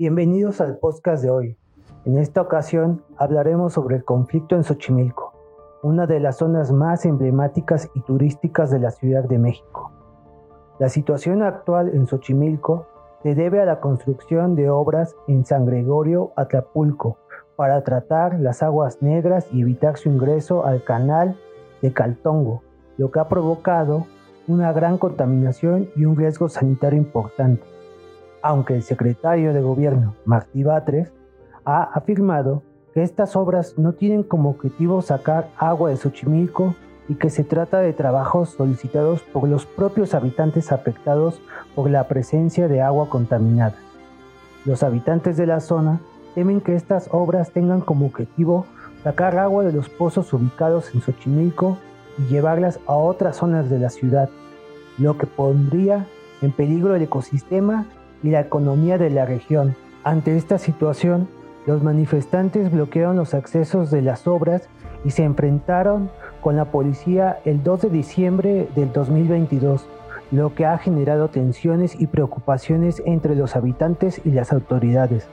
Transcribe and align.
Bienvenidos 0.00 0.60
al 0.60 0.78
podcast 0.78 1.24
de 1.24 1.30
hoy. 1.30 1.56
En 2.04 2.18
esta 2.18 2.40
ocasión 2.40 3.02
hablaremos 3.16 3.72
sobre 3.72 3.96
el 3.96 4.04
conflicto 4.04 4.54
en 4.54 4.62
Xochimilco, 4.62 5.32
una 5.82 6.06
de 6.06 6.20
las 6.20 6.36
zonas 6.36 6.70
más 6.70 7.04
emblemáticas 7.04 7.90
y 7.96 8.00
turísticas 8.02 8.70
de 8.70 8.78
la 8.78 8.92
Ciudad 8.92 9.24
de 9.24 9.40
México. 9.40 9.90
La 10.78 10.88
situación 10.88 11.42
actual 11.42 11.88
en 11.92 12.06
Xochimilco 12.06 12.86
se 13.24 13.34
debe 13.34 13.60
a 13.60 13.64
la 13.64 13.80
construcción 13.80 14.54
de 14.54 14.70
obras 14.70 15.16
en 15.26 15.44
San 15.44 15.66
Gregorio, 15.66 16.30
Atlapulco, 16.36 17.18
para 17.56 17.82
tratar 17.82 18.38
las 18.38 18.62
aguas 18.62 19.02
negras 19.02 19.48
y 19.52 19.62
evitar 19.62 19.96
su 19.96 20.10
ingreso 20.10 20.64
al 20.64 20.84
canal 20.84 21.36
de 21.82 21.92
Caltongo, 21.92 22.62
lo 22.98 23.10
que 23.10 23.18
ha 23.18 23.26
provocado 23.26 24.06
una 24.46 24.72
gran 24.72 24.96
contaminación 24.96 25.88
y 25.96 26.04
un 26.04 26.14
riesgo 26.14 26.48
sanitario 26.48 27.00
importante 27.00 27.77
aunque 28.42 28.74
el 28.74 28.82
secretario 28.82 29.52
de 29.52 29.60
gobierno, 29.60 30.14
Martí 30.24 30.62
Batres, 30.62 31.12
ha 31.64 31.82
afirmado 31.82 32.62
que 32.94 33.02
estas 33.02 33.36
obras 33.36 33.78
no 33.78 33.92
tienen 33.92 34.22
como 34.22 34.50
objetivo 34.50 35.02
sacar 35.02 35.48
agua 35.56 35.90
de 35.90 35.96
Xochimilco 35.96 36.74
y 37.08 37.14
que 37.14 37.30
se 37.30 37.44
trata 37.44 37.78
de 37.78 37.92
trabajos 37.92 38.50
solicitados 38.50 39.22
por 39.22 39.48
los 39.48 39.66
propios 39.66 40.14
habitantes 40.14 40.72
afectados 40.72 41.40
por 41.74 41.90
la 41.90 42.06
presencia 42.06 42.68
de 42.68 42.82
agua 42.82 43.08
contaminada. 43.08 43.76
Los 44.64 44.82
habitantes 44.82 45.36
de 45.36 45.46
la 45.46 45.60
zona 45.60 46.00
temen 46.34 46.60
que 46.60 46.74
estas 46.74 47.08
obras 47.12 47.50
tengan 47.50 47.80
como 47.80 48.06
objetivo 48.06 48.66
sacar 49.02 49.38
agua 49.38 49.64
de 49.64 49.72
los 49.72 49.88
pozos 49.88 50.32
ubicados 50.32 50.94
en 50.94 51.00
Xochimilco 51.00 51.78
y 52.18 52.26
llevarlas 52.26 52.78
a 52.86 52.94
otras 52.94 53.36
zonas 53.36 53.70
de 53.70 53.78
la 53.78 53.90
ciudad, 53.90 54.28
lo 54.98 55.16
que 55.16 55.26
pondría 55.26 56.06
en 56.42 56.52
peligro 56.52 56.94
el 56.94 57.02
ecosistema 57.02 57.86
y 58.22 58.30
la 58.30 58.40
economía 58.40 58.98
de 58.98 59.10
la 59.10 59.24
región. 59.24 59.76
Ante 60.04 60.36
esta 60.36 60.58
situación, 60.58 61.28
los 61.66 61.82
manifestantes 61.82 62.72
bloquearon 62.72 63.16
los 63.16 63.34
accesos 63.34 63.90
de 63.90 64.02
las 64.02 64.26
obras 64.26 64.68
y 65.04 65.10
se 65.10 65.24
enfrentaron 65.24 66.10
con 66.40 66.56
la 66.56 66.66
policía 66.66 67.40
el 67.44 67.62
2 67.62 67.82
de 67.82 67.90
diciembre 67.90 68.68
del 68.74 68.92
2022, 68.92 69.86
lo 70.30 70.54
que 70.54 70.66
ha 70.66 70.78
generado 70.78 71.28
tensiones 71.28 72.00
y 72.00 72.06
preocupaciones 72.06 73.02
entre 73.06 73.34
los 73.34 73.56
habitantes 73.56 74.20
y 74.24 74.30
las 74.30 74.52
autoridades. 74.52 75.26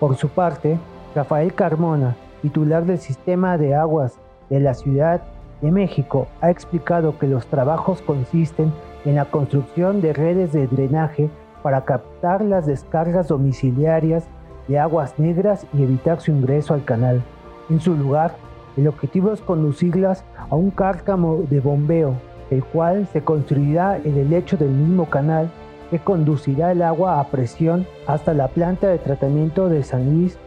Por 0.00 0.16
su 0.16 0.28
parte, 0.28 0.78
Rafael 1.14 1.54
Carmona, 1.54 2.16
titular 2.42 2.84
del 2.84 2.98
sistema 2.98 3.58
de 3.58 3.74
aguas 3.74 4.18
de 4.50 4.60
la 4.60 4.74
Ciudad 4.74 5.22
de 5.62 5.70
México, 5.70 6.26
ha 6.40 6.50
explicado 6.50 7.18
que 7.18 7.26
los 7.26 7.46
trabajos 7.46 8.02
consisten 8.02 8.72
en 9.04 9.14
la 9.14 9.26
construcción 9.26 10.00
de 10.00 10.12
redes 10.12 10.52
de 10.52 10.66
drenaje 10.66 11.30
para 11.66 11.84
captar 11.84 12.44
las 12.44 12.64
descargas 12.64 13.26
domiciliarias 13.26 14.22
de 14.68 14.78
aguas 14.78 15.18
negras 15.18 15.66
y 15.74 15.82
evitar 15.82 16.20
su 16.20 16.30
ingreso 16.30 16.74
al 16.74 16.84
canal. 16.84 17.24
En 17.68 17.80
su 17.80 17.96
lugar, 17.96 18.36
el 18.76 18.86
objetivo 18.86 19.32
es 19.32 19.40
conducirlas 19.40 20.22
a 20.48 20.54
un 20.54 20.70
cárcamo 20.70 21.42
de 21.50 21.58
bombeo, 21.58 22.14
el 22.52 22.62
cual 22.62 23.08
se 23.12 23.24
construirá 23.24 23.96
en 23.96 24.16
el 24.16 24.30
lecho 24.30 24.56
del 24.56 24.68
mismo 24.68 25.06
canal 25.06 25.50
que 25.90 25.98
conducirá 25.98 26.70
el 26.70 26.82
agua 26.82 27.18
a 27.18 27.26
presión 27.32 27.84
hasta 28.06 28.32
la 28.32 28.46
planta 28.46 28.86
de 28.86 28.98
tratamiento 28.98 29.68
de 29.68 29.82
San 29.82 30.14
Luis 30.14 30.38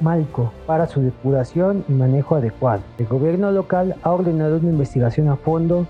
Malco 0.00 0.52
para 0.66 0.86
su 0.86 1.02
depuración 1.02 1.84
y 1.86 1.92
manejo 1.92 2.36
adecuado. 2.36 2.80
El 2.96 3.08
gobierno 3.08 3.50
local 3.50 3.96
ha 4.02 4.10
ordenado 4.10 4.56
una 4.56 4.70
investigación 4.70 5.28
a 5.28 5.36
fondo 5.36 5.86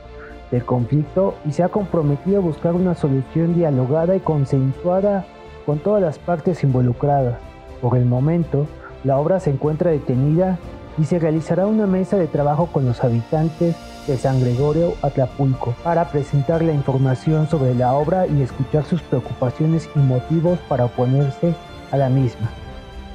del 0.55 0.65
conflicto 0.65 1.35
y 1.45 1.51
se 1.51 1.65
ha 1.65 1.69
comprometido 1.69 2.39
a 2.39 2.41
buscar 2.41 2.75
una 2.75 2.95
solución 2.95 3.55
dialogada 3.55 4.15
y 4.15 4.21
consensuada 4.21 5.25
con 5.67 5.81
todas 5.81 6.01
las 6.01 6.21
partes 6.21 6.63
involucradas. 6.63 7.39
Por 7.83 7.97
el 7.97 8.05
momento, 8.05 8.69
la 9.03 9.19
obra 9.19 9.41
se 9.41 9.51
encuentra 9.51 9.91
detenida 9.91 10.59
y 10.97 11.07
se 11.07 11.19
realizará 11.19 11.67
una 11.67 11.89
mesa 11.89 12.17
de 12.17 12.29
trabajo 12.29 12.67
con 12.67 12.87
los 12.87 13.03
habitantes 13.03 13.75
de 14.07 14.17
San 14.17 14.41
Gregorio 14.41 14.95
Atlapulco 15.03 15.75
para 15.83 16.05
presentar 16.13 16.63
la 16.63 16.73
información 16.73 17.49
sobre 17.49 17.75
la 17.75 17.93
obra 17.95 18.29
y 18.29 18.41
escuchar 18.41 18.85
sus 18.85 19.03
preocupaciones 19.03 19.91
y 19.97 19.99
motivos 19.99 20.61
para 20.69 20.85
oponerse 20.85 21.53
a 21.91 21.97
la 21.97 22.09
misma. 22.09 22.49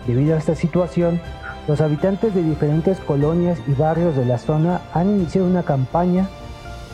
Debido 0.06 0.36
a 0.36 0.40
esta 0.40 0.56
situación, 0.56 1.22
los 1.70 1.80
habitantes 1.80 2.36
de 2.36 2.44
diferentes 2.44 3.00
colonias 3.00 3.60
y 3.66 3.72
barrios 3.76 4.18
de 4.18 4.26
la 4.26 4.40
zona 4.40 4.82
han 4.94 5.10
iniciado 5.10 5.48
una 5.48 5.64
campaña 5.64 6.28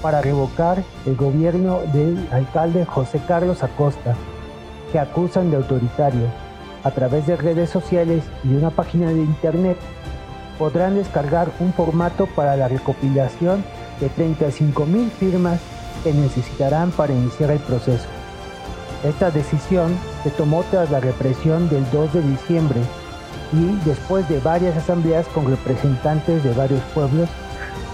para 0.06 0.22
revocar 0.22 0.84
el 1.08 1.16
gobierno 1.16 1.80
del 1.92 2.28
alcalde 2.32 2.86
José 2.86 3.20
Carlos 3.28 3.64
Acosta, 3.64 4.14
que 4.92 5.00
acusan 5.00 5.50
de 5.50 5.58
autoritario. 5.58 6.28
A 6.84 6.92
través 6.92 7.26
de 7.26 7.36
redes 7.36 7.72
sociales 7.72 8.24
y 8.44 8.54
una 8.54 8.70
página 8.70 9.08
de 9.08 9.18
internet 9.18 9.78
podrán 10.60 10.94
descargar 10.94 11.50
un 11.60 11.74
formato 11.74 12.28
para 12.36 12.56
la 12.56 12.68
recopilación 12.68 13.66
de 14.00 14.10
35 14.10 14.86
mil 14.86 15.10
firmas 15.10 15.60
que 16.04 16.14
necesitarán 16.14 16.92
para 16.92 17.12
iniciar 17.12 17.50
el 17.50 17.60
proceso. 17.62 18.06
Esta 19.04 19.32
decisión 19.32 19.98
se 20.22 20.30
tomó 20.30 20.64
tras 20.70 20.92
la 20.92 21.00
represión 21.00 21.68
del 21.68 21.84
2 21.90 22.14
de 22.14 22.22
diciembre 22.22 22.82
y 23.52 23.90
después 23.90 24.30
de 24.30 24.40
varias 24.40 24.78
asambleas 24.78 25.26
con 25.30 25.50
representantes 25.50 26.44
de 26.44 26.54
varios 26.54 26.84
pueblos 26.94 27.28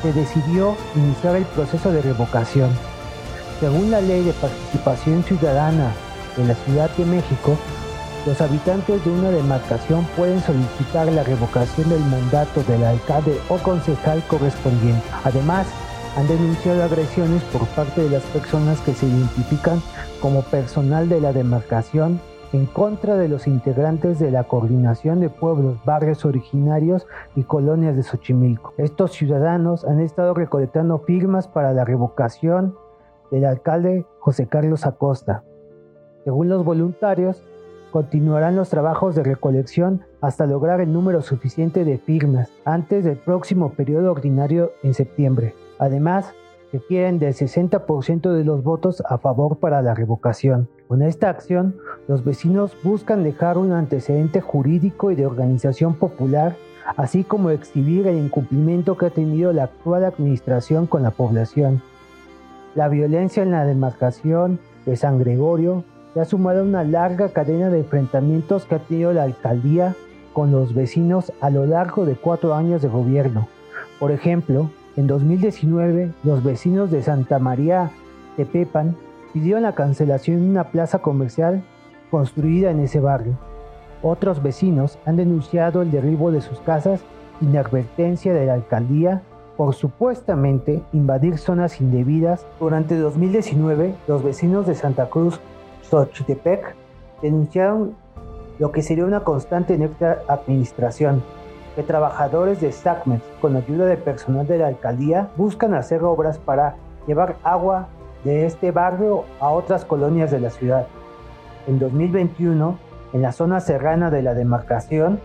se 0.01 0.13
decidió 0.13 0.75
iniciar 0.95 1.35
el 1.35 1.45
proceso 1.45 1.91
de 1.91 2.01
revocación. 2.01 2.69
Según 3.59 3.91
la 3.91 4.01
Ley 4.01 4.23
de 4.23 4.34
Participación 4.34 5.23
Ciudadana 5.23 5.94
de 6.35 6.45
la 6.45 6.56
Ciudad 6.56 6.89
de 6.97 7.06
México, 7.06 7.57
los 8.25 8.40
habitantes 8.40 9.03
de 9.03 9.11
una 9.11 9.31
demarcación 9.31 10.06
pueden 10.16 10.41
solicitar 10.44 11.07
la 11.07 11.23
revocación 11.23 11.90
del 11.90 12.03
mandato 12.06 12.63
del 12.63 12.84
alcalde 12.84 13.40
o 13.50 13.57
concejal 13.57 14.23
correspondiente. 14.28 15.03
Además, 15.23 15.67
han 16.17 16.28
denunciado 16.28 16.84
agresiones 16.84 17.41
por 17.45 17.66
parte 17.67 18.01
de 18.01 18.09
las 18.09 18.23
personas 18.23 18.79
que 18.81 18.94
se 18.94 19.07
identifican 19.07 19.81
como 20.22 20.44
personal 20.44 21.09
de 21.09 21.22
la 21.22 21.34
demarcación 21.34 22.19
en 22.53 22.66
contra 22.66 23.16
de 23.17 23.29
los 23.29 23.47
integrantes 23.47 24.19
de 24.19 24.29
la 24.29 24.44
Coordinación 24.44 25.19
de 25.22 25.29
Pueblos, 25.29 25.78
Barrios 25.85 26.25
Originarios 26.25 27.07
y 27.35 27.44
Colonias 27.44 27.95
de 27.95 28.03
Xochimilco. 28.03 28.73
Estos 28.78 29.13
ciudadanos 29.13 29.85
han 29.85 30.00
estado 30.00 30.34
recolectando 30.34 31.00
firmas 31.00 31.47
para 31.47 31.73
la 31.73 31.85
revocación 31.85 32.75
del 33.31 33.45
alcalde 33.45 34.06
José 34.19 34.47
Carlos 34.47 34.85
Acosta. 34.85 35.44
Según 36.25 36.50
los 36.50 36.66
voluntarios, 36.66 37.41
continuarán 37.91 38.56
los 38.56 38.69
trabajos 38.69 39.16
de 39.16 39.23
recolección 39.23 40.01
hasta 40.19 40.45
lograr 40.45 40.81
el 40.81 40.91
número 40.91 41.22
suficiente 41.22 41.85
de 41.85 41.97
firmas 41.97 42.51
antes 42.66 43.06
del 43.06 43.17
próximo 43.17 43.72
periodo 43.73 44.11
ordinario 44.11 44.72
en 44.84 44.94
septiembre. 44.94 45.56
Además, 45.79 46.34
quieren 46.79 47.19
del 47.19 47.34
60% 47.34 48.31
de 48.31 48.44
los 48.44 48.63
votos 48.63 49.03
a 49.07 49.17
favor 49.17 49.57
para 49.57 49.81
la 49.81 49.94
revocación. 49.94 50.69
Con 50.88 51.01
esta 51.01 51.29
acción, 51.29 51.75
los 52.11 52.25
vecinos 52.25 52.75
buscan 52.83 53.23
dejar 53.23 53.57
un 53.57 53.72
antecedente 53.72 54.41
jurídico 54.41 55.11
y 55.11 55.16
de 55.16 55.25
organización 55.25 55.94
popular, 55.94 56.57
así 56.97 57.23
como 57.23 57.51
exhibir 57.51 58.05
el 58.05 58.17
incumplimiento 58.17 58.97
que 58.97 59.05
ha 59.05 59.09
tenido 59.11 59.53
la 59.53 59.63
actual 59.63 60.03
administración 60.03 60.88
con 60.88 61.03
la 61.03 61.11
población. 61.11 61.81
La 62.75 62.89
violencia 62.89 63.44
en 63.44 63.51
la 63.51 63.63
demarcación 63.63 64.59
de 64.85 64.97
San 64.97 65.19
Gregorio 65.19 65.85
se 66.13 66.19
ha 66.19 66.25
sumado 66.25 66.63
una 66.63 66.83
larga 66.83 67.29
cadena 67.29 67.69
de 67.69 67.79
enfrentamientos 67.79 68.66
que 68.66 68.75
ha 68.75 68.79
tenido 68.79 69.13
la 69.13 69.23
alcaldía 69.23 69.95
con 70.33 70.51
los 70.51 70.73
vecinos 70.73 71.31
a 71.39 71.49
lo 71.49 71.66
largo 71.66 72.03
de 72.05 72.16
cuatro 72.16 72.55
años 72.55 72.81
de 72.81 72.89
gobierno. 72.89 73.47
Por 74.01 74.11
ejemplo, 74.11 74.69
en 74.97 75.07
2019, 75.07 76.11
los 76.25 76.43
vecinos 76.43 76.91
de 76.91 77.03
Santa 77.03 77.39
María 77.39 77.89
de 78.35 78.45
Pepan 78.45 78.97
pidieron 79.31 79.63
la 79.63 79.75
cancelación 79.75 80.41
de 80.41 80.49
una 80.49 80.66
plaza 80.66 80.99
comercial 80.99 81.63
construida 82.11 82.69
en 82.69 82.81
ese 82.81 82.99
barrio. 82.99 83.38
Otros 84.03 84.44
vecinos 84.44 84.99
han 85.05 85.16
denunciado 85.16 85.81
el 85.81 85.90
derribo 85.90 86.31
de 86.31 86.41
sus 86.41 86.59
casas 86.59 87.02
inadvertencia 87.41 88.34
de 88.34 88.46
la 88.46 88.53
alcaldía 88.53 89.23
por 89.58 89.75
supuestamente 89.75 90.81
invadir 90.93 91.37
zonas 91.37 91.81
indebidas. 91.81 92.46
Durante 92.59 92.97
2019, 92.97 93.96
los 94.08 94.23
vecinos 94.23 94.66
de 94.66 94.75
Santa 94.75 95.08
Cruz, 95.08 95.40
Xochitepec, 95.84 96.75
denunciaron 97.22 97.96
lo 98.58 98.72
que 98.72 98.81
sería 98.81 99.05
una 99.05 99.23
constante 99.23 99.73
en 99.73 99.84
esta 99.84 100.19
administración, 100.28 101.22
que 101.75 101.84
trabajadores 101.84 102.59
de 102.61 102.72
SACMES, 102.72 103.22
con 103.40 103.55
ayuda 103.55 103.85
de 103.85 103.97
personal 103.97 104.47
de 104.47 104.58
la 104.58 104.67
alcaldía, 104.67 105.29
buscan 105.37 105.73
hacer 105.73 106.03
obras 106.03 106.37
para 106.40 106.75
llevar 107.08 107.37
agua 107.43 107.87
de 108.23 108.46
este 108.46 108.72
barrio 108.72 109.25
a 109.40 109.49
otras 109.49 109.85
colonias 109.85 110.31
de 110.31 110.40
la 110.40 110.49
ciudad. 110.49 110.87
En 111.67 111.79
2021, 111.79 112.78
en 113.13 113.22
la 113.22 113.31
zona 113.31 113.59
serrana 113.59 114.09
de 114.09 114.22
la 114.22 114.34
demarcación, 114.34 115.19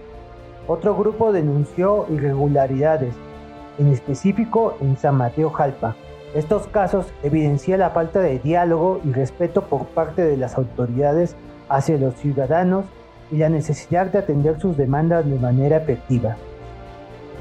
otro 0.66 0.96
grupo 0.96 1.32
denunció 1.32 2.06
irregularidades, 2.10 3.14
en 3.78 3.92
específico 3.92 4.76
en 4.80 4.96
San 4.96 5.16
Mateo 5.16 5.50
Jalpa. 5.50 5.94
Estos 6.34 6.66
casos 6.66 7.06
evidencian 7.22 7.80
la 7.80 7.90
falta 7.90 8.20
de 8.20 8.38
diálogo 8.38 9.00
y 9.04 9.12
respeto 9.12 9.62
por 9.62 9.86
parte 9.86 10.22
de 10.22 10.36
las 10.36 10.58
autoridades 10.58 11.36
hacia 11.68 11.96
los 11.96 12.14
ciudadanos 12.14 12.84
y 13.30 13.38
la 13.38 13.48
necesidad 13.48 14.06
de 14.06 14.18
atender 14.18 14.60
sus 14.60 14.76
demandas 14.76 15.24
de 15.28 15.38
manera 15.38 15.78
efectiva. 15.78 16.36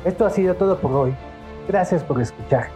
Esto 0.05 0.25
ha 0.25 0.29
sido 0.29 0.55
todo 0.55 0.77
por 0.77 0.91
hoy. 0.93 1.15
Gracias 1.67 2.03
por 2.03 2.21
escuchar. 2.21 2.67